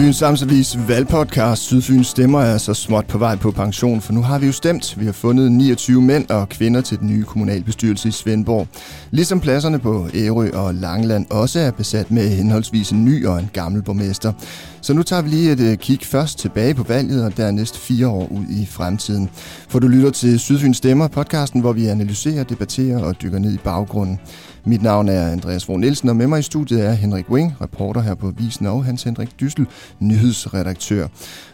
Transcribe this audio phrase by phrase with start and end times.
[0.00, 4.38] Fyns Amtsavis valgpodcast Sydfyns Stemmer er så småt på vej på pension, for nu har
[4.38, 5.00] vi jo stemt.
[5.00, 8.68] Vi har fundet 29 mænd og kvinder til den nye kommunalbestyrelse i Svendborg.
[9.10, 13.50] Ligesom pladserne på Ærø og Langland også er besat med henholdsvis en ny og en
[13.52, 14.32] gammel borgmester.
[14.80, 18.08] Så nu tager vi lige et øh, kig først tilbage på valget og dernæst fire
[18.08, 19.30] år ud i fremtiden.
[19.68, 23.58] For du lytter til Sydfyns Stemmer, podcasten, hvor vi analyserer, debatterer og dykker ned i
[23.64, 24.20] baggrunden.
[24.64, 28.00] Mit navn er Andreas Vogn Nielsen, og med mig i studiet er Henrik Wing, reporter
[28.00, 29.66] her på Visen, og Hans Henrik Dyssel,
[30.00, 31.06] nyhedsredaktør.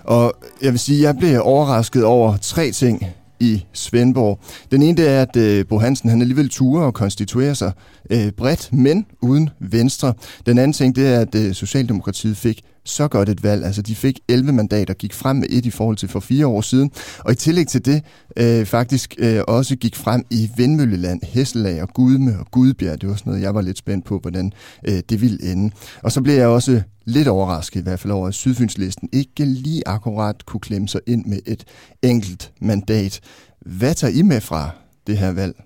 [0.04, 3.06] Og jeg vil sige, at jeg blev overrasket over tre ting
[3.40, 4.38] i Svendborg.
[4.70, 7.72] Den ene det er, at øh, Bo Hansen han alligevel turer og konstituerer sig
[8.10, 10.14] øh, bredt, men uden venstre.
[10.46, 13.64] Den anden ting det er, at øh, Socialdemokratiet fik så godt et valg.
[13.64, 16.60] Altså de fik 11 mandater, gik frem med et i forhold til for fire år
[16.60, 16.90] siden.
[17.18, 18.02] Og i tillæg til det
[18.36, 23.00] øh, faktisk øh, også gik frem i Vindmølleland, Hesselag og Gudme og Gudbjerg.
[23.00, 24.52] Det var sådan noget, jeg var lidt spændt på, hvordan
[24.88, 25.74] øh, det ville ende.
[26.02, 29.88] Og så blev jeg også lidt overrasket i hvert fald over, at Sydfynslisten ikke lige
[29.88, 31.64] akkurat kunne klemme sig ind med et
[32.02, 33.20] enkelt mandat.
[33.60, 34.70] Hvad tager I med fra
[35.06, 35.65] det her valg?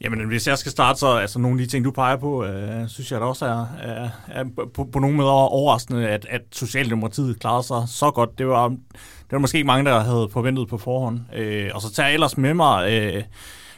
[0.00, 2.88] Jamen, hvis jeg skal starte, så altså nogle af de ting, du peger på, øh,
[2.88, 7.40] synes jeg da også er, er, er på, på nogle måder overraskende, at, at Socialdemokratiet
[7.40, 8.38] klarede sig så godt.
[8.38, 11.20] Det var, det var måske ikke mange, der havde forventet på forhånd.
[11.34, 13.22] Øh, og så tager jeg ellers med mig, øh,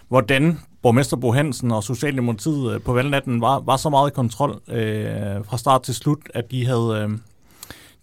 [0.09, 4.61] hvordan borgmester Bo Hansen og Socialdemokratiet øh, på valgnatten var, var så meget i kontrol
[4.69, 7.09] øh, fra start til slut, at de havde...
[7.11, 7.19] Øh,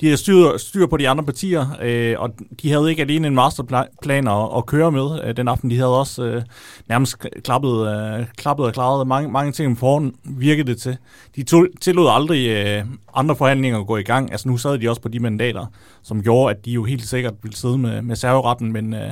[0.01, 3.35] de havde styr, styr på de andre partier, øh, og de havde ikke alene en
[3.35, 5.69] masterplan at, at køre med øh, den aften.
[5.69, 6.43] De havde også øh,
[6.89, 10.97] nærmest klappet, øh, klappet og klaret mange, mange ting om forhånd, virkede det til.
[11.35, 14.31] De tog, tillod aldrig øh, andre forhandlinger at gå i gang.
[14.31, 15.65] Altså nu sad de også på de mandater,
[16.03, 19.11] som gjorde, at de jo helt sikkert ville sidde med, med serveretten, men øh,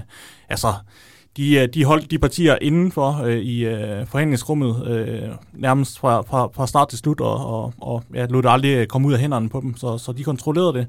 [0.49, 0.73] altså
[1.37, 6.49] de, øh, de holdt de partier indenfor øh, i øh, forhandlingsrummet øh, nærmest fra, fra,
[6.55, 9.49] fra start til slut, og, og, og ja, lod det aldrig komme ud af hænderne
[9.49, 10.87] på dem, så, så de kontrollerede det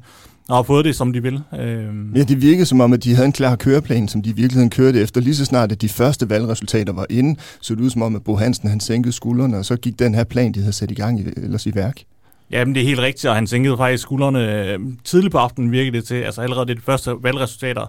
[0.48, 1.42] og har fået det, som de vil.
[1.58, 2.16] Øh.
[2.16, 4.70] Ja, det virkede som om, at de havde en klar køreplan, som de i virkeligheden
[4.70, 5.20] kørte efter.
[5.20, 8.24] Lige så snart, at de første valgresultater var inde, så det ud som om, at
[8.24, 10.94] Bo Hansen han sænkede skuldrene, og så gik den her plan, de havde sat i
[10.94, 12.02] gang i, ellers i værk.
[12.50, 15.72] Ja, men det er helt rigtigt, og han sænkede faktisk skuldrene øh, tidligt på aftenen,
[15.72, 16.14] virkede det til.
[16.14, 17.86] Altså allerede det første valgresultater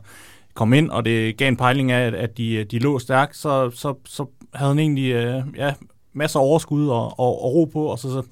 [0.58, 3.70] kom ind, og det gav en pejling af, at de, øh, de lå stærkt, så,
[3.70, 5.74] så, så havde han egentlig øh, ja,
[6.14, 7.86] masser af overskud og, og, og ro på.
[7.86, 8.24] Og så, så,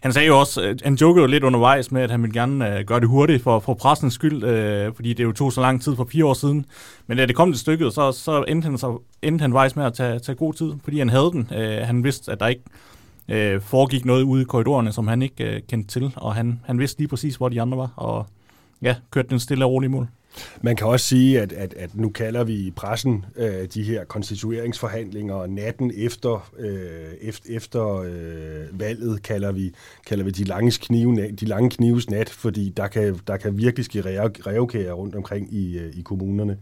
[0.00, 2.78] han sagde jo også, øh, han jokede jo lidt undervejs med, at han ville gerne
[2.78, 5.82] øh, gøre det hurtigt for, for pressens skyld, øh, fordi det jo tog så lang
[5.82, 6.66] tid for fire år siden.
[7.06, 9.84] Men da det kom til stykket, så, så endte han, så, endte han vejs med
[9.84, 11.48] at tage, tage god tid, fordi han havde den.
[11.56, 12.62] Øh, han vidste, at der ikke
[13.28, 16.78] øh, foregik noget ude i korridorerne, som han ikke øh, kendte til, og han, han
[16.78, 18.26] vidste lige præcis, hvor de andre var, og
[18.82, 20.08] ja, kørte den stille og rolig mål.
[20.60, 24.04] Man kan også sige, at, at, at nu kalder vi i pressen øh, de her
[24.04, 29.72] konstitueringsforhandlinger natten efter, øh, efter, efter øh, valget, kalder vi,
[30.06, 33.84] kalder vi de, lange knive, de lange knives nat, fordi der kan, der kan virkelig
[33.84, 34.00] ske
[34.46, 36.56] revkager rundt omkring i, øh, i kommunerne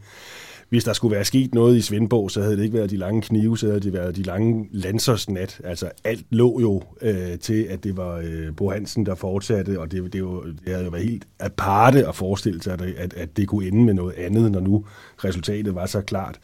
[0.75, 3.23] hvis der skulle være sket noget i Svendborg, så havde det ikke været de lange
[3.23, 5.61] knive, så havde det været de lange lansersnat.
[5.65, 9.93] Altså alt lå jo øh, til, at det var øh, Bo Hansen, der fortsatte, og
[9.93, 13.37] det, det, jo, det havde jo været helt aparte at forestille sig, at, at, at
[13.37, 14.85] det kunne ende med noget andet, når nu
[15.25, 16.39] resultatet var så klart.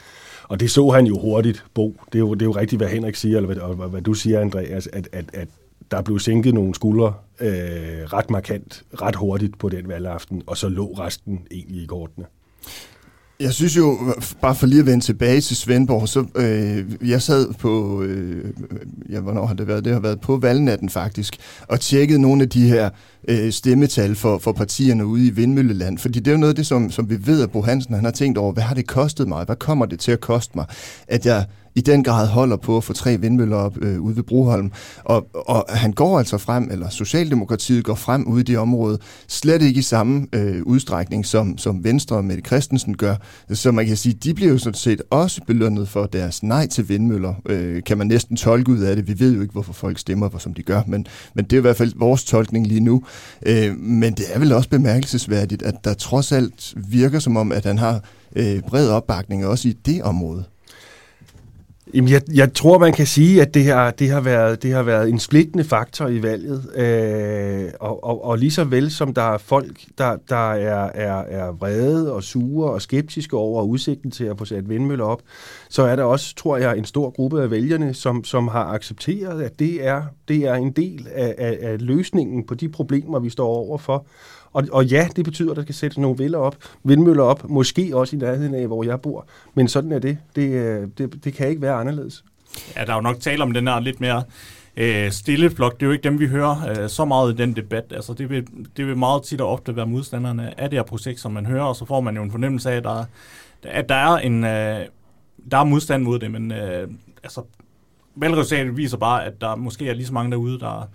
[0.49, 1.97] Og det så han jo hurtigt, Bo.
[2.13, 4.15] Det er jo, det er jo rigtigt, hvad Henrik siger, eller hvad, og hvad du
[4.15, 5.49] siger, Andreas, at, at, at
[5.91, 7.49] der blev sænket nogle skuldre øh,
[8.13, 12.27] ret markant, ret hurtigt på den valgaften, og så lå resten egentlig i kortene.
[13.41, 13.99] Jeg synes jo,
[14.41, 18.45] bare for lige at vende tilbage til Svendborg, så øh, jeg sad på, øh,
[19.11, 19.85] ja, hvornår har det været?
[19.85, 21.37] Det har været på valgnatten faktisk,
[21.69, 22.91] og tjekkede nogle af de her
[23.29, 26.67] øh, stemmetal for, for partierne ude i Vindmølleland, fordi det er jo noget af det,
[26.67, 29.29] som, som vi ved, at Bo Hansen han har tænkt over, hvad har det kostet
[29.29, 29.45] mig?
[29.45, 30.67] Hvad kommer det til at koste mig?
[31.09, 34.23] At jeg i den grad holder på at få tre vindmøller op øh, ude ved
[34.23, 34.73] Broholm.
[35.05, 38.99] Og, og han går altså frem, eller Socialdemokratiet går frem ude i det område,
[39.29, 43.17] slet ikke i samme øh, udstrækning, som, som Venstre og Mette Christensen gør.
[43.53, 46.89] Så man kan sige, de bliver jo sådan set også belønnet for deres nej til
[46.89, 49.09] vindmøller, øh, kan man næsten tolke ud af det.
[49.09, 51.59] Vi ved jo ikke, hvorfor folk stemmer, hvor som de gør, men, men det er
[51.59, 53.03] i hvert fald vores tolkning lige nu.
[53.47, 57.65] Øh, men det er vel også bemærkelsesværdigt, at der trods alt virker som om, at
[57.65, 58.01] han har
[58.37, 60.45] øh, bred opbakning også i det område.
[61.95, 64.83] Jamen, jeg, jeg tror, man kan sige, at det har, det har, været, det har
[64.83, 66.77] været en splittende faktor i valget.
[66.77, 71.23] Øh, og, og, og lige så vel som der er folk, der, der er, er,
[71.23, 75.23] er vrede og sure og skeptiske over udsigten til at få sat vindmøller op,
[75.69, 79.43] så er der også, tror jeg, en stor gruppe af vælgerne, som, som har accepteret,
[79.43, 83.31] at det er, det er en del af, af, af løsningen på de problemer, vi
[83.31, 84.07] står overfor.
[84.53, 87.91] Og, og ja, det betyder, at der skal sættes nogle vindmøller op, vindmøller op, måske
[87.97, 89.27] også i nærheden af, hvor jeg bor.
[89.55, 90.19] Men sådan er det.
[90.37, 92.25] Det, øh, det, det kan ikke være anderledes.
[92.77, 94.23] Ja, der er jo nok tale om den her lidt mere
[94.77, 97.57] øh, stille flok, det er jo ikke dem, vi hører øh, så meget i den
[97.57, 97.85] debat.
[97.91, 101.21] Altså, det, vil, det vil meget tit og ofte være modstanderne af det her projekt,
[101.21, 103.05] som man hører, og så får man jo en fornemmelse af, at der,
[103.63, 104.45] at der er en...
[104.45, 104.87] Øh,
[105.51, 106.89] der er modstand mod det, men øh,
[107.23, 107.43] altså,
[108.17, 110.89] valgresultatet viser bare, at der måske er lige så mange derude, der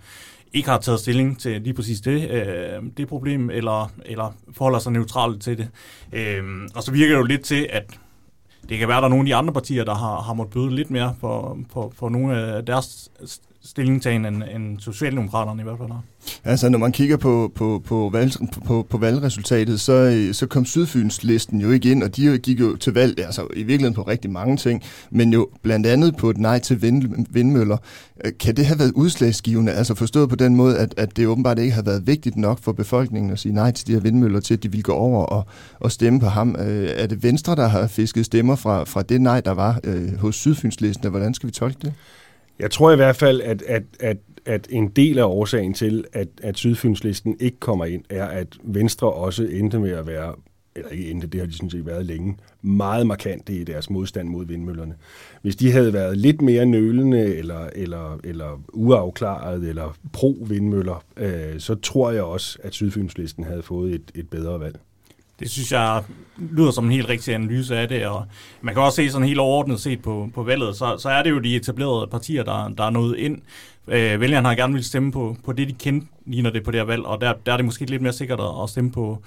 [0.56, 4.92] ikke har taget stilling til lige præcis det, øh, det problem, eller, eller forholder sig
[4.92, 5.68] neutralt til det.
[6.12, 6.42] Øh,
[6.74, 7.98] og så virker det jo lidt til, at
[8.68, 10.54] det kan være, at der er nogle af de andre partier, der har, har måttet
[10.54, 13.10] bøde lidt mere for, for, for nogle af deres
[13.66, 16.02] stillingtagen, end, end Socialdemokraterne i hvert fald har.
[16.44, 18.32] Altså, når man kigger på, på, på, valg,
[18.66, 22.76] på, på valgresultatet, så, øh, så kom Sydfyns-listen jo ikke ind, og de gik jo
[22.76, 26.38] til valg, altså i virkeligheden på rigtig mange ting, men jo blandt andet på et
[26.38, 27.76] nej til vind, vindmøller.
[28.24, 31.58] Øh, kan det have været udslagsgivende, altså forstået på den måde, at, at det åbenbart
[31.58, 34.54] ikke har været vigtigt nok for befolkningen at sige nej til de her vindmøller, til
[34.54, 35.46] at de vil gå over og,
[35.80, 36.56] og stemme på ham?
[36.58, 40.18] Øh, er det Venstre, der har fisket stemmer fra, fra det nej, der var øh,
[40.18, 41.92] hos Sydfyns-listen, hvordan skal vi tolke det?
[42.58, 44.16] Jeg tror i hvert fald, at, at, at,
[44.46, 49.12] at en del af årsagen til, at, at Sydfynslisten ikke kommer ind, er, at Venstre
[49.12, 50.34] også endte med at være
[50.76, 54.28] eller ikke endte, det har de sådan set været længe, meget markant i deres modstand
[54.28, 54.94] mod vindmøllerne.
[55.42, 61.74] Hvis de havde været lidt mere nølende, eller, eller, eller uafklaret, eller pro-vindmøller, øh, så
[61.74, 64.78] tror jeg også, at Sydfynslisten havde fået et, et bedre valg.
[65.40, 66.02] Det synes jeg
[66.38, 68.26] lyder som en helt rigtig analyse af det, og
[68.60, 71.30] man kan også se sådan helt overordnet set på, på valget, så, så er det
[71.30, 73.42] jo de etablerede partier, der, der er nået ind.
[73.88, 76.80] Øh, vælgerne har gerne vil stemme på, på det, de kendte, ligner det på det
[76.80, 79.18] her valg, og der, der er det måske lidt mere sikkert at stemme på,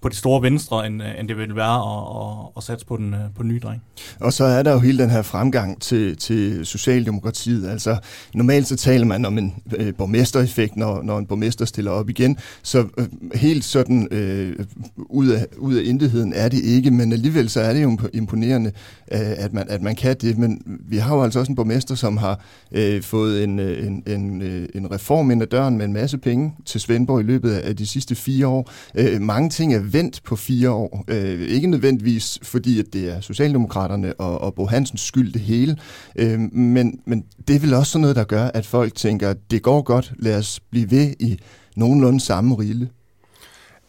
[0.00, 2.96] på det store venstre, end, øh, end det vil være at, at, at satse på
[2.96, 3.82] den, øh, på den nye dreng.
[4.20, 7.68] Og så er der jo hele den her fremgang til, til Socialdemokratiet.
[7.68, 7.96] Altså,
[8.34, 12.38] normalt så taler man om en øh, borgmestereffekt, når, når en borgmester stiller op igen.
[12.62, 14.66] Så øh, helt sådan øh,
[14.96, 18.72] ud, af, ud af intetheden er det ikke, men alligevel så er det jo imponerende,
[19.12, 20.38] øh, at, man, at man kan det.
[20.38, 22.40] Men vi har jo altså også en borgmester, som har
[22.72, 26.18] øh, fået en, øh, en, en, øh, en reform ind ad døren med en masse
[26.18, 28.70] penge til Svendborg i løbet af de sidste fire år.
[28.94, 31.04] Øh, mange ting er vendt på fire år.
[31.08, 35.76] Øh, ikke nødvendigvis fordi, at det er Socialdemokraterne og, og Bo Hansens skyld det hele,
[36.16, 39.62] øh, men, men det er vel også sådan noget, der gør, at folk tænker, det
[39.62, 41.38] går godt, lad os blive ved i
[41.76, 42.88] nogenlunde samme rille.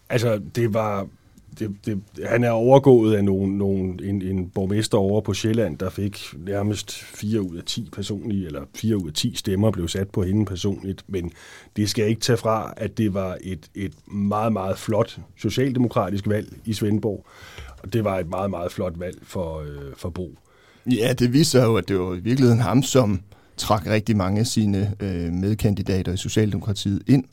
[0.10, 1.08] Altså, det var
[1.60, 5.90] det, det, han er overgået af nogen, nogen, en, en borgmester over på Sjælland, der
[5.90, 10.10] fik nærmest 4 ud af 10 personlige, eller 4 ud af 10 stemmer blev sat
[10.10, 11.32] på hende personligt, men
[11.76, 16.54] det skal ikke tage fra, at det var et, et meget, meget flot socialdemokratisk valg
[16.66, 17.26] i Svendborg,
[17.84, 20.38] og det var et meget, meget flot valg for, øh, for Bo.
[20.86, 23.22] Ja, det viser jo, at det var i virkeligheden ham, som
[23.58, 27.24] trak rigtig mange af sine øh, medkandidater i Socialdemokratiet ind.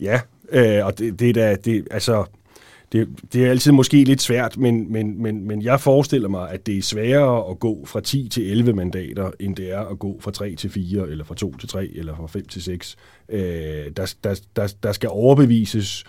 [0.00, 0.20] Ja,
[0.52, 2.24] øh, og det, det er da, det, altså,
[2.92, 6.66] det, det er altid måske lidt svært, men, men, men, men jeg forestiller mig, at
[6.66, 10.20] det er sværere at gå fra 10 til 11 mandater, end det er at gå
[10.20, 12.96] fra 3 til 4, eller fra 2 til 3, eller fra 5 til 6.
[13.28, 13.40] Øh,
[13.96, 16.04] der, der, der, der skal overbevises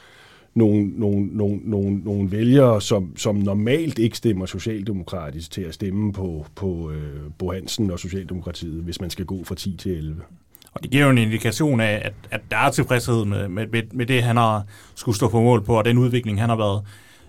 [0.53, 6.13] nogle, nogle, nogle, nogle, nogle vælgere, som, som normalt ikke stemmer socialdemokratisk til at stemme
[6.13, 10.21] på, på øh, Bo Hansen og Socialdemokratiet, hvis man skal gå fra 10 til 11.
[10.73, 14.05] Og det giver jo en indikation af, at, at der er tilfredshed med, med, med
[14.05, 14.63] det, han har
[14.95, 16.83] skulle stå på mål på, og den udvikling, han har været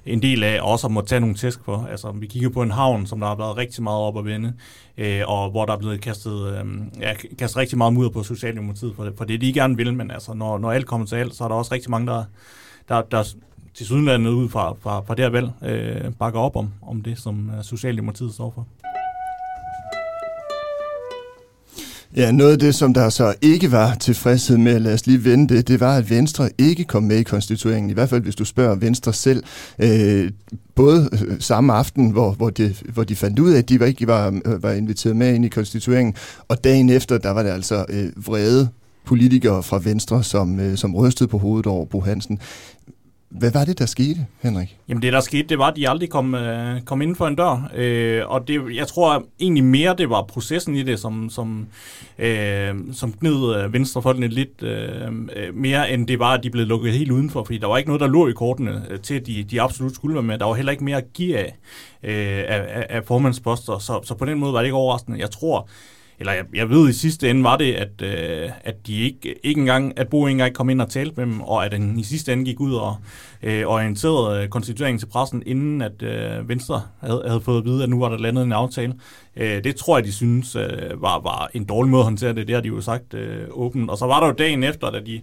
[0.06, 1.88] en del af, og også må tage nogle tæsk for.
[1.90, 4.52] Altså, vi kigger på en havn, som der har været rigtig meget op at vende,
[4.98, 6.64] øh, og hvor der er blevet kastet, øh,
[7.00, 10.10] ja, kastet rigtig meget mudder på Socialdemokratiet for det, for det, de gerne vil, men
[10.10, 12.24] altså, når, når alt kommer til alt, så er der også rigtig mange, der,
[12.88, 13.34] der, der
[13.74, 17.18] til sydenlandet ud fra, fra, fra det her valg øh, bakker op om, om det,
[17.18, 18.93] som øh, Socialdemokratiet står for.
[22.16, 25.54] Ja, noget af det, som der så ikke var tilfredshed med, lad os lige vende
[25.54, 28.44] det, det var, at Venstre ikke kom med i konstitueringen, i hvert fald hvis du
[28.44, 29.44] spørger Venstre selv.
[29.78, 30.30] Øh,
[30.74, 33.86] både øh, samme aften, hvor, hvor, de, hvor de fandt ud af, at de var
[33.86, 36.14] ikke var, øh, var inviteret med ind i konstitueringen,
[36.48, 38.68] og dagen efter, der var det altså øh, vrede
[39.04, 42.38] politikere fra Venstre, som, øh, som rystede på hovedet over Bo Hansen.
[43.38, 44.76] Hvad var det, der skete, Henrik?
[44.88, 47.36] Jamen det, der skete, det var, at de aldrig kom, øh, kom inden for en
[47.36, 47.70] dør.
[47.74, 51.66] Øh, og det, jeg tror egentlig mere, det var processen i det, som, som,
[52.18, 56.66] øh, som gned øh, venstrefolkene lidt øh, øh mere, end det var, at de blev
[56.66, 57.44] lukket helt udenfor.
[57.44, 59.94] Fordi der var ikke noget, der lå i kortene øh, til, at de, de absolut
[59.94, 60.38] skulle være med.
[60.38, 61.56] Der var heller ikke mere at give af,
[62.02, 63.78] øh, af, af formandsposter.
[63.78, 65.18] Så, så på den måde var det ikke overraskende.
[65.18, 65.68] Jeg tror,
[66.18, 69.60] eller jeg, jeg ved i sidste ende var det, at, øh, at de ikke, ikke
[69.60, 72.02] engang, at Bo ikke engang kom ind og talte med dem, og at han i
[72.02, 72.96] sidste ende gik ud og
[73.42, 77.82] øh, orienterede øh, konstitueringen til pressen, inden at øh, Venstre havde, havde fået at vide,
[77.82, 78.94] at nu var der landet en aftale.
[79.36, 82.46] Øh, det tror jeg, de synes øh, var, var en dårlig måde at håndtere det.
[82.46, 83.90] Det har de jo sagt øh, åbent.
[83.90, 85.20] Og så var der jo dagen efter, da de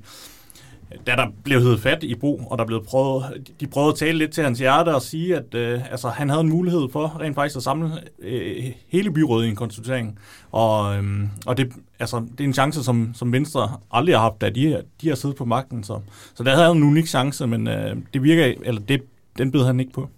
[1.08, 3.24] da der blev heddet fat i Bo, og der blev prøvet,
[3.60, 6.42] de prøvede at tale lidt til hans hjerte og sige, at øh, altså, han havde
[6.42, 10.20] en mulighed for rent faktisk at samle øh, hele byrådet i en konsultering.
[10.52, 11.04] Og, øh,
[11.46, 14.82] og det, altså, det er en chance, som, som Venstre aldrig har haft, da de,
[15.02, 15.84] de har siddet på magten.
[15.84, 16.00] Så,
[16.34, 19.02] så der havde han en unik chance, men øh, det virker, eller det,
[19.38, 20.10] den bed han ikke på.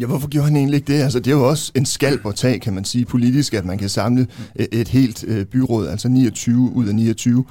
[0.00, 1.02] Ja, hvorfor gjorde han egentlig ikke det?
[1.02, 3.78] Altså, det er jo også en skalp at tage, kan man sige, politisk, at man
[3.78, 4.26] kan samle
[4.56, 7.44] et, et helt øh, byråd, altså 29 ud af 29.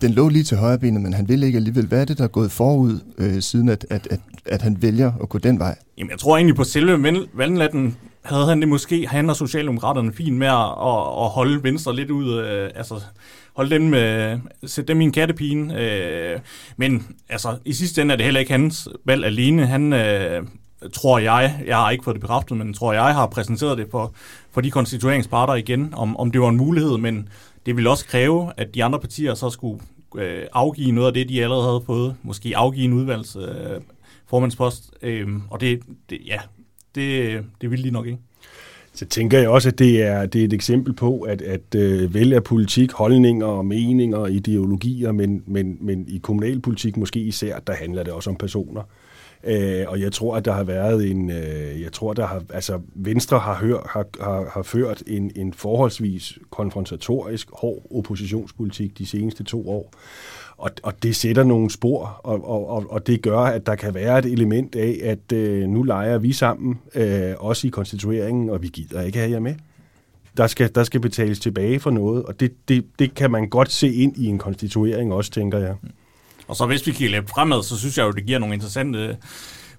[0.00, 1.86] Den lå lige til højre benet, men han vil ikke alligevel.
[1.86, 5.12] Hvad er det, der er gået forud, øh, siden at, at, at, at han vælger
[5.22, 5.78] at gå den vej?
[5.98, 10.36] Jamen, jeg tror egentlig på selve valgnatten havde han det måske, han og Socialdemokraterne fint
[10.36, 10.70] med at,
[11.24, 12.94] at holde Venstre lidt ud, øh, altså
[13.56, 15.80] holde dem, øh, sætte dem i en kattepine.
[15.80, 16.38] Øh,
[16.76, 19.66] men altså, i sidste ende er det heller ikke hans valg alene.
[19.66, 20.42] Han, øh,
[20.92, 24.12] tror jeg, jeg har ikke fået det bekræftet, men tror jeg har præsenteret det for,
[24.52, 27.28] for de konstitueringsparter igen, om, om det var en mulighed, men
[27.68, 29.80] det ville også kræve, at de andre partier så skulle
[30.16, 33.80] øh, afgive noget af det, de allerede havde fået, måske afgive en udvalgs øh,
[34.26, 36.38] formandspost, øh, og det, det, ja,
[36.94, 38.18] det, det ville de nok ikke.
[38.92, 42.14] Så tænker jeg også, at det er, det er et eksempel på, at, at øh,
[42.14, 47.72] vælge politik, holdninger og meninger og ideologier, men, men, men i kommunalpolitik måske især, der
[47.72, 48.82] handler det også om personer.
[49.44, 52.80] Øh, og jeg tror, at der har været en, øh, jeg tror, der har, altså
[52.94, 59.44] Venstre har, hør, har, har, har ført en, en forholdsvis konfrontatorisk, hård oppositionspolitik de seneste
[59.44, 59.92] to år.
[60.56, 63.94] Og, og det sætter nogle spor, og, og, og og det gør, at der kan
[63.94, 68.62] være et element af, at øh, nu leger vi sammen, øh, også i konstitueringen, og
[68.62, 69.54] vi gider ikke have jer med.
[70.36, 73.72] Der skal, der skal betales tilbage for noget, og det, det, det kan man godt
[73.72, 75.74] se ind i en konstituering også, tænker jeg.
[76.48, 79.16] Og så hvis vi kigger lidt fremad, så synes jeg jo, det giver nogle interessante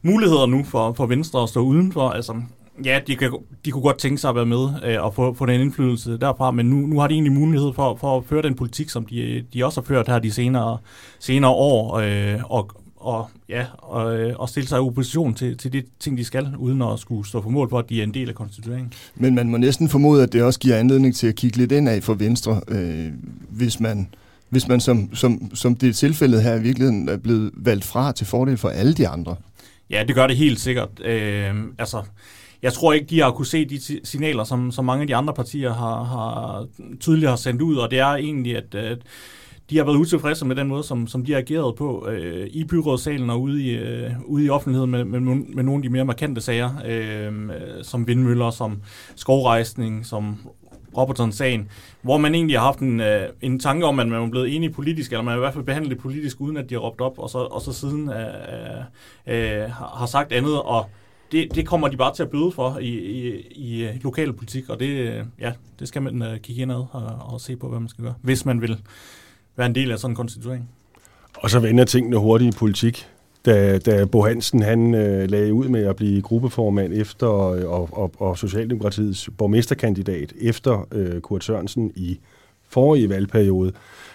[0.01, 2.09] muligheder nu for, for Venstre at stå udenfor.
[2.09, 2.41] Altså,
[2.85, 3.31] ja, de, kan,
[3.65, 6.51] de kunne godt tænke sig at være med øh, og få, få den indflydelse derfra,
[6.51, 9.45] men nu, nu har de egentlig mulighed for, for at føre den politik, som de,
[9.53, 10.77] de også har ført her de senere,
[11.19, 15.73] senere år, øh, og, og, ja, og, øh, og stille sig i opposition til, til
[15.73, 18.13] de ting, de skal, uden at skulle stå på mål for, at de er en
[18.13, 18.93] del af konstitueringen.
[19.15, 21.89] Men man må næsten formode, at det også giver anledning til at kigge lidt ind
[21.89, 23.07] af for Venstre, øh,
[23.49, 24.07] hvis man
[24.49, 28.11] hvis man som, som, som det er tilfældet her i virkeligheden er blevet valgt fra
[28.11, 29.35] til fordel for alle de andre?
[29.89, 30.89] Ja, det gør det helt sikkert.
[31.05, 32.03] Øh, altså,
[32.61, 35.33] jeg tror ikke, de har kunne se de signaler, som, som mange af de andre
[35.33, 36.65] partier har, har
[36.99, 38.97] tydeligt har sendt ud, og det er egentlig, at, at
[39.69, 42.63] de har været utilfredse med den måde, som, som de har ageret på øh, i
[42.63, 46.05] byrådssalen og ude i, øh, ude i offentligheden med, med, med nogle af de mere
[46.05, 47.33] markante sager, øh,
[47.83, 48.81] som vindmøller, som
[49.15, 50.37] skovrejsning, som
[51.01, 51.69] Robertson-sagen,
[52.01, 54.69] hvor man egentlig har haft en, øh, en tanke om, at man er blevet enige
[54.69, 57.01] politisk, eller man er i hvert fald behandlet det politisk, uden at de har råbt
[57.01, 58.15] op, og så, og så siden øh,
[59.27, 60.89] øh, øh har sagt andet, og
[61.31, 64.69] det, det kommer de bare til at bøde for i, i, i øh, lokal politik,
[64.69, 67.79] og det, øh, ja, det skal man øh, kigge indad og, og se på, hvad
[67.79, 68.77] man skal gøre, hvis man vil
[69.55, 70.69] være en del af sådan en konstituering.
[71.35, 73.07] Og så vender tingene hurtigt i politik
[73.49, 77.89] da, da Bo Hansen han øh, lagde ud med at blive gruppeformand efter øh, og,
[77.91, 82.19] og, og Socialdemokratiets borgmesterkandidat efter øh, Kurt Sørensen i
[82.69, 83.71] forrige valgperiode,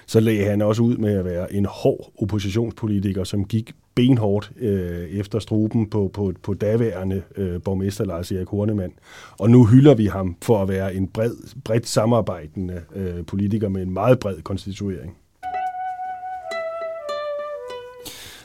[0.06, 5.08] så lagde han også ud med at være en hård oppositionspolitiker, som gik benhårdt øh,
[5.08, 8.92] efter struben på, på, på daværende øh, borgmester Lars Erik Hornemann.
[9.38, 13.82] Og nu hylder vi ham for at være en bred, bredt samarbejdende øh, politiker med
[13.82, 15.16] en meget bred konstituering.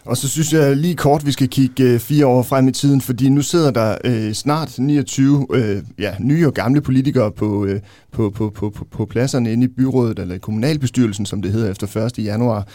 [0.10, 3.02] Og så synes jeg lige kort, vi skal kigge øh, fire år frem i tiden,
[3.02, 7.82] fordi nu sidder der øh, snart 29 øh, ja, nye og gamle politikere på, øh,
[8.12, 11.72] på, på, på, på, på pladserne inde i byrådet, eller i kommunalbestyrelsen, som det hedder
[11.72, 12.20] efter 1.
[12.20, 12.68] januar.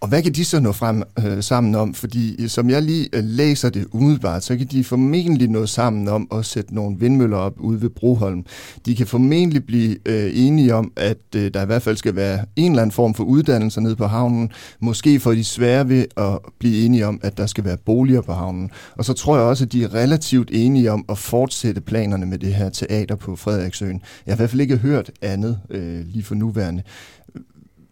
[0.00, 1.94] Og hvad kan de så nå frem øh, sammen om?
[1.94, 6.08] Fordi øh, som jeg lige øh, læser det umiddelbart, så kan de formentlig nå sammen
[6.08, 8.44] om at sætte nogle vindmøller op ude ved Broholm.
[8.86, 12.44] De kan formentlig blive øh, enige om, at øh, der i hvert fald skal være
[12.56, 14.50] en eller anden form for uddannelse nede på havnen.
[14.80, 18.32] Måske får de svære ved at blive enige om, at der skal være boliger på
[18.32, 18.70] havnen.
[18.96, 22.38] Og så tror jeg også, at de er relativt enige om at fortsætte planerne med
[22.38, 24.00] det her teater på Frederiksøen.
[24.26, 26.82] Jeg har i hvert fald ikke hørt andet øh, lige for nuværende.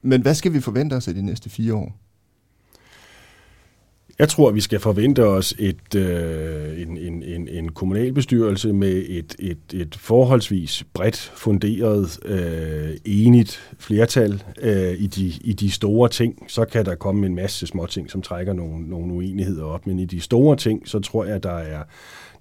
[0.09, 2.08] Men hvad skal vi forvente os af de næste fire år?
[4.19, 9.37] Jeg tror, vi skal forvente os et, øh, en, en, en, en kommunalbestyrelse med et,
[9.39, 16.45] et, et forholdsvis bredt funderet, øh, enigt flertal øh, i, de, i de store ting.
[16.49, 19.99] Så kan der komme en masse små ting, som trækker nogle, nogle uenigheder op, men
[19.99, 21.83] i de store ting, så tror jeg, der er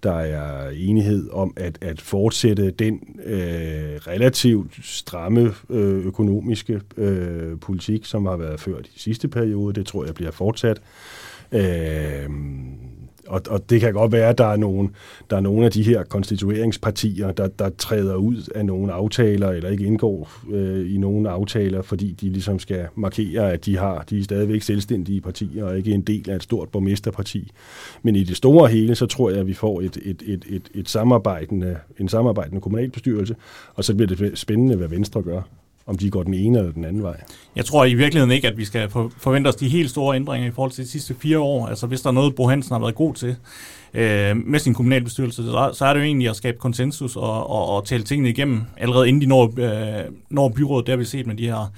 [0.04, 3.40] der er enighed om at, at fortsætte den øh,
[4.08, 9.74] relativt stramme øh, økonomiske øh, politik, som har været ført i sidste periode.
[9.74, 10.78] Det tror jeg bliver fortsat.
[10.78, 10.84] Øh,
[11.52, 12.30] Øh,
[13.28, 14.90] og, og det kan godt være, at der er nogle,
[15.30, 19.70] der er nogle af de her konstitueringspartier, der, der træder ud af nogle aftaler, eller
[19.70, 24.20] ikke indgår øh, i nogle aftaler, fordi de ligesom skal markere, at de har de
[24.20, 27.52] er stadigvæk selvstændige partier, og ikke en del af et stort borgmesterparti.
[28.04, 30.70] Men i det store hele, så tror jeg, at vi får et, et, et, et,
[30.74, 33.36] et samarbejdende, en samarbejdende kommunalbestyrelse,
[33.76, 35.42] og så bliver det spændende, hvad Venstre gør
[35.88, 37.22] om de går den ene eller den anden vej.
[37.56, 40.52] Jeg tror i virkeligheden ikke, at vi skal forvente os de helt store ændringer i
[40.52, 41.68] forhold til de sidste fire år.
[41.68, 43.36] Altså hvis der er noget, Bo Hansen har været god til
[43.94, 47.70] øh, med sin kommunalbestyrelse, så, så er det jo egentlig at skabe konsensus og, og,
[47.70, 50.86] og tale tingene igennem, allerede inden de når, øh, når byrådet.
[50.88, 51.72] Det har vi set med de her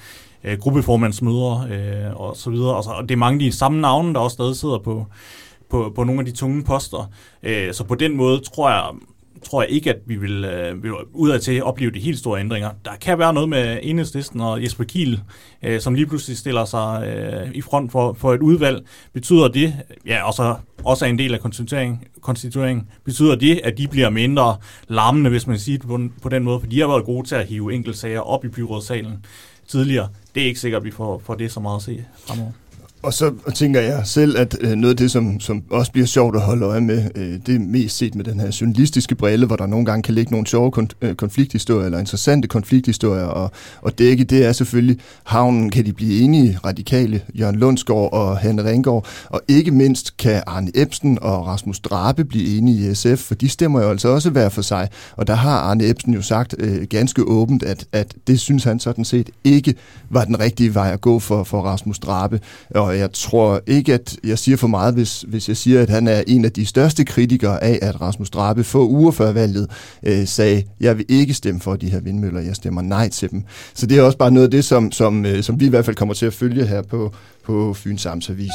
[0.44, 2.76] øh, gruppeformandsmøder øh, og så videre.
[2.76, 5.06] Og, så, og det er mange af de samme navne, der også stadig sidder på,
[5.70, 7.12] på, på nogle af de tunge poster.
[7.44, 8.84] Øh, så på den måde tror jeg,
[9.44, 12.70] tror jeg ikke, at vi vil, øh, vil udad til opleve de helt store ændringer.
[12.86, 15.22] Der kan være noget med enhedslisten og Jesper Kiel,
[15.64, 18.86] øh, som lige pludselig stiller sig øh, i front for, for et udvalg.
[19.14, 19.74] Betyder det,
[20.06, 24.10] ja, og så også er en del af konstitueringen, konstituering, betyder det, at de bliver
[24.10, 27.28] mindre larmende, hvis man siger det på, på den måde, for de har været gode
[27.28, 29.26] til at hive enkeltsager op i byrådssalen
[29.68, 30.08] tidligere.
[30.36, 32.52] Det er ikke sikkert, at vi får, får det så meget at se fremover.
[33.02, 36.36] Og så tænker jeg selv, at øh, noget af det, som, som også bliver sjovt
[36.36, 39.56] at holde øje med, øh, det er mest set med den her journalistiske brille, hvor
[39.56, 43.52] der nogle gange kan ligge nogle sjove øh, konflikthistorier, eller interessante konflikthistorier, og,
[43.82, 45.70] og dække, det er selvfølgelig, havnen.
[45.70, 50.72] Kan de blive enige, radikale, Jørgen Lundsgaard og Hanne Ringgaard, og ikke mindst kan Arne
[50.76, 54.50] Ebsen og Rasmus Drabe blive enige i SF, for de stemmer jo altså også hver
[54.50, 58.40] for sig, og der har Arne Ebsen jo sagt øh, ganske åbent, at, at det
[58.40, 59.76] synes han sådan set ikke
[60.10, 62.40] var den rigtige vej at gå for, for Rasmus Drabe,
[62.76, 65.90] og og jeg tror ikke, at jeg siger for meget, hvis, hvis jeg siger, at
[65.90, 69.68] han er en af de største kritikere af, at Rasmus Drabe få uger før valget
[70.04, 73.44] øh, sagde, jeg vil ikke stemme for de her vindmøller, jeg stemmer nej til dem.
[73.74, 75.86] Så det er også bare noget af det, som, som, øh, som vi i hvert
[75.86, 78.52] fald kommer til at følge her på, på Fyns Amtsavis.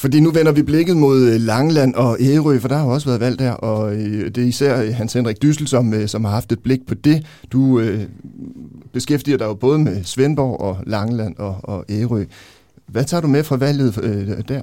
[0.00, 3.08] Fordi nu vender vi blikket mod øh, Langland og Ærø, for der har jo også
[3.08, 6.32] været valg der, og øh, det er især øh, Hans Henrik Dyssel, som, som har
[6.32, 7.26] haft et blik på det.
[7.52, 8.00] Du øh,
[8.92, 12.24] beskæftiger dig jo både med Svendborg og Langland og, og Ærø.
[12.86, 14.60] Hvad tager du med fra valget øh, der?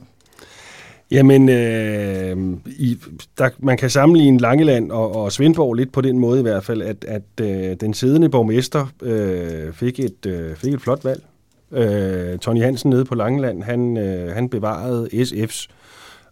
[1.12, 2.98] Jamen, øh, i,
[3.38, 6.82] der, man kan sammenligne Langeland og, og Svendborg lidt på den måde i hvert fald,
[6.82, 11.24] at, at øh, den siddende borgmester øh, fik, et, øh, fik et flot valg.
[11.72, 15.68] Øh, Tony Hansen nede på Langeland, han, øh, han bevarede SF's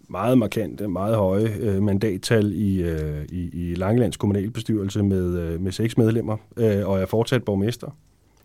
[0.09, 5.71] meget markante, meget høje øh, mandattal i, øh, i, i Langelands kommunalbestyrelse med, øh, med
[5.71, 7.97] seks medlemmer, øh, og er fortsat borgmester.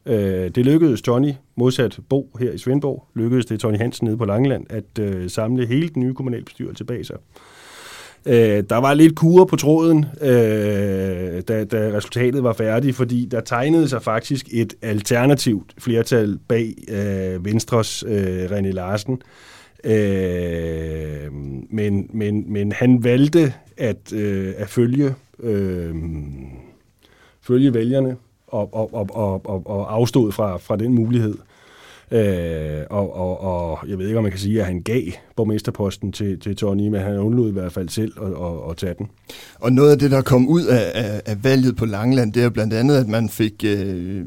[0.07, 4.25] Øh, det lykkedes Johnny, modsat Bo her i Svendborg, lykkedes det Tony Hansen nede på
[4.25, 7.17] Langeland at øh, samle hele den nye kommunalbestyrelse bag sig.
[8.27, 13.41] Øh, der var lidt kurer på tråden, øh, da, da resultatet var færdigt, fordi der
[13.41, 19.23] tegnede sig faktisk et alternativt flertal bag øh, Venstres øh, René Larsen.
[19.85, 21.33] Øh,
[21.71, 25.95] men, men, men han valgte at, øh, at følge, øh,
[27.43, 31.35] følge vælgerne og, og, og, og, og, og afstod fra, fra den mulighed.
[32.13, 35.03] Øh, og, og, og jeg ved ikke, om man kan sige, at han gav
[35.37, 38.95] borgmesterposten til, til Tony, men han undlod i hvert fald selv at, at, at tage
[38.99, 39.11] den.
[39.55, 42.49] Og noget af det, der kom ud af, af, af valget på Langeland, det er
[42.49, 44.25] blandt andet, at man fik øh,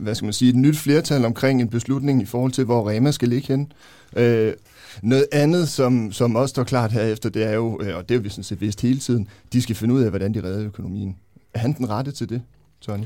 [0.00, 3.10] hvad skal man sige, et nyt flertal omkring en beslutning i forhold til, hvor Rema
[3.10, 3.72] skal ligge hen.
[4.16, 4.52] Øh,
[5.02, 8.22] noget andet, som, som også står klart herefter, det er jo, øh, og det har
[8.22, 11.16] vi sådan set vidst hele tiden, de skal finde ud af, hvordan de redder økonomien.
[11.54, 12.42] Er han den rette til det,
[12.80, 13.04] Tony?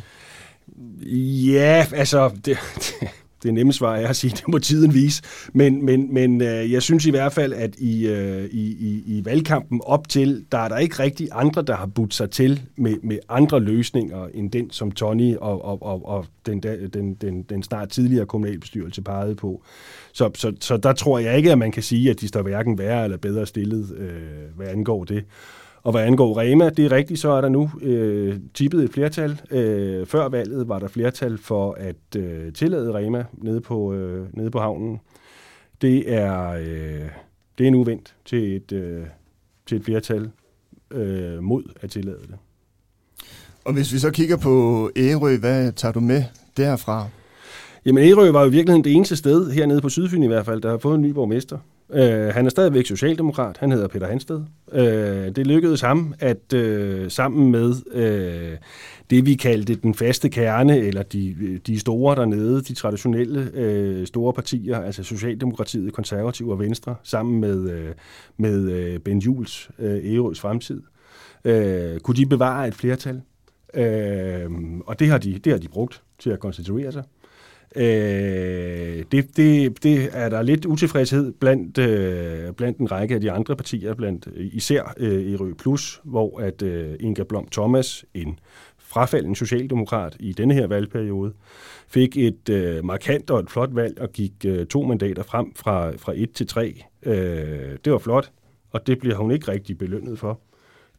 [1.47, 3.09] Ja, altså, det, det,
[3.43, 5.23] det nemme svar er at sige, det må tiden vise.
[5.53, 9.25] Men, men, men øh, jeg synes i hvert fald, at i, øh, i, i, i
[9.25, 12.97] valgkampen op til, der er der ikke rigtig andre, der har budt sig til med,
[13.03, 17.63] med andre løsninger, end den, som Tony og, og, og, og den, den, den, den
[17.63, 19.63] snart tidligere kommunalbestyrelse pegede på.
[20.13, 22.79] Så, så, så der tror jeg ikke, at man kan sige, at de står hverken
[22.79, 25.25] værre eller bedre stillet, øh, hvad angår det.
[25.87, 29.41] Og hvad angår Rema, det er rigtigt, så er der nu øh, tippet et flertal.
[29.51, 34.51] Øh, før valget var der flertal for at øh, tillade Rema nede på, øh, nede
[34.51, 35.01] på havnen.
[35.83, 37.09] Det er, øh,
[37.59, 39.03] det er nu vendt til et, øh,
[39.67, 40.31] til et flertal
[40.91, 42.37] øh, mod at tillade det.
[43.65, 46.23] Og hvis vi så kigger på Ærø, hvad tager du med
[46.57, 47.09] derfra?
[47.85, 50.61] Jamen Ærø var jo i virkeligheden det eneste sted, hernede på Sydfyn i hvert fald,
[50.61, 51.59] der har fået en ny borgmester.
[51.93, 53.57] Øh, han er stadigvæk socialdemokrat.
[53.59, 54.43] Han hedder Peter Hansted.
[54.73, 58.59] Øh, det lykkedes ham at øh, sammen med øh,
[59.11, 64.33] det, vi kaldte den faste kerne, eller de, de store dernede, de traditionelle øh, store
[64.33, 67.95] partier, altså Socialdemokratiet, Konservativ og Venstre, sammen med, øh,
[68.37, 70.83] med øh, Ben Jules, øh, Ærøs fremtid,
[71.45, 73.23] øh, kunne de bevare et flertal.
[73.75, 74.51] Øh,
[74.87, 77.03] og det har, de, det har de brugt til at konstituere sig.
[77.77, 83.31] Øh, det, det, det er der lidt utilfredshed blandt, øh, blandt en række af de
[83.31, 88.05] andre partier, blandt øh, især øh, i Rød Plus, hvor at øh, Inga Blom Thomas,
[88.15, 88.39] en
[88.79, 91.33] frafalden socialdemokrat i denne her valgperiode,
[91.89, 95.91] fik et øh, markant og et flot valg og gik øh, to mandater frem fra,
[95.97, 96.85] fra 1 til 3.
[97.03, 98.31] Øh, det var flot,
[98.71, 100.41] og det bliver hun ikke rigtig belønnet for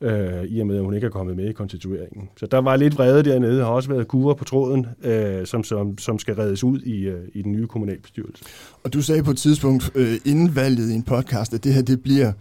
[0.02, 2.30] øh, i og med, at hun ikke er kommet med i konstitueringen.
[2.38, 5.98] Så der var lidt vrede dernede, har også været kurer på tråden, øh, som, som,
[5.98, 8.44] som skal reddes ud i, øh, i den nye kommunalbestyrelse.
[8.84, 11.82] Og du sagde på et tidspunkt øh, inden valget i en podcast, at det her
[11.82, 12.32] det bliver,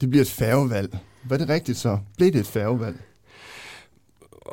[0.00, 0.98] det bliver et færgevalg.
[1.28, 1.98] Var det rigtigt så?
[2.16, 2.96] Blev det et færgevalg?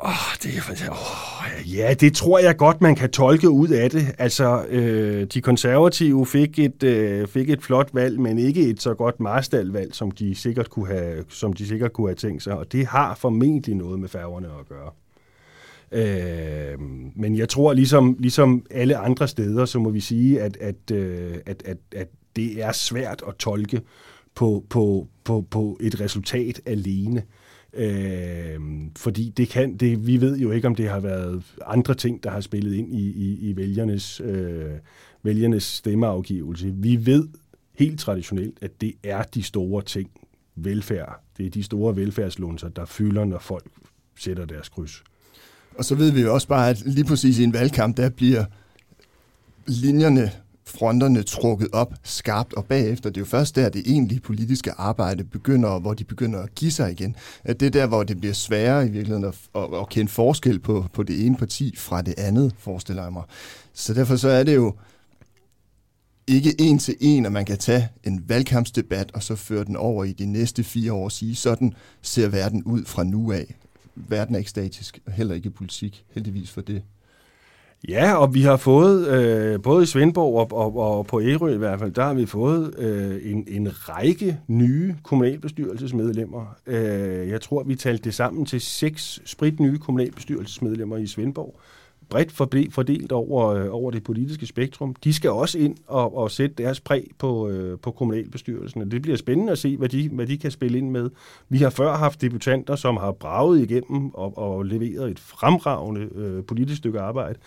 [0.00, 0.10] Oh,
[0.42, 4.06] det er, oh, ja, det tror jeg godt, man kan tolke ud af det.
[4.18, 8.94] Altså, øh, de konservative fik et, øh, fik et flot valg, men ikke et så
[8.94, 12.58] godt Marstal-valg, som de sikkert kunne have, som de sikkert kunne have tænkt sig.
[12.58, 14.90] Og det har formentlig noget med færgerne at gøre.
[15.92, 16.80] Øh,
[17.16, 21.34] men jeg tror, ligesom, ligesom alle andre steder, så må vi sige, at, at, øh,
[21.46, 23.80] at, at, at det er svært at tolke
[24.34, 27.20] på, på, på, på et resultat alene.
[27.20, 27.43] Øh,
[27.76, 28.60] Øh,
[28.96, 32.30] fordi det kan, det, vi ved jo ikke, om det har været andre ting, der
[32.30, 34.72] har spillet ind i, i, i vælgernes, øh,
[35.22, 36.72] vælgernes stemmeafgivelse.
[36.76, 37.28] Vi ved
[37.78, 40.10] helt traditionelt, at det er de store ting,
[40.56, 43.66] velfærd, det er de store velfærdslunser, der fylder, når folk
[44.18, 45.02] sætter deres kryds.
[45.78, 48.44] Og så ved vi jo også bare, at lige præcis i en valgkamp, der bliver
[49.66, 50.30] linjerne
[50.74, 55.24] fronterne trukket op skarpt, og bagefter, det er jo først der, det egentlige politiske arbejde
[55.24, 57.16] begynder, hvor de begynder at give sig igen.
[57.44, 60.58] At det er der, hvor det bliver sværere i virkeligheden at, at, at kende forskel
[60.58, 63.22] på, på det ene parti fra det andet, forestiller jeg mig.
[63.72, 64.74] Så derfor så er det jo
[66.26, 70.04] ikke en til en, at man kan tage en valgkampsdebat og så føre den over
[70.04, 73.54] i de næste fire år og sige, sådan ser verden ud fra nu af.
[73.94, 76.82] Verden er ikke statisk, og heller ikke politik, heldigvis for det.
[77.88, 81.58] Ja, og vi har fået, øh, både i Svendborg og, og, og på Ærø i
[81.58, 86.56] hvert fald, der har vi fået øh, en, en række nye kommunalbestyrelsesmedlemmer.
[86.66, 91.60] Øh, jeg tror, vi talte det sammen til seks sprit nye kommunalbestyrelsesmedlemmer i Svendborg
[92.08, 92.32] bredt
[92.72, 94.94] fordelt over, øh, over det politiske spektrum.
[94.94, 99.02] De skal også ind og, og sætte deres præg på, øh, på kommunalbestyrelsen, og det
[99.02, 101.10] bliver spændende at se, hvad de, hvad de kan spille ind med.
[101.48, 106.44] Vi har før haft debutanter, som har braget igennem og, og leveret et fremragende øh,
[106.44, 107.38] politisk stykke arbejde,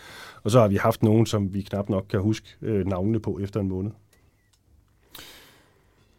[0.43, 3.39] og så har vi haft nogen, som vi knap nok kan huske øh, navnene på
[3.43, 3.91] efter en måned.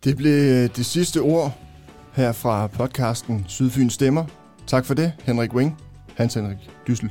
[0.05, 1.59] Det blev øh, det sidste ord
[2.12, 4.24] her fra podcasten Sydfyn Stemmer.
[4.66, 5.79] Tak for det, Henrik Wing,
[6.16, 7.11] Hans Henrik Dyssel.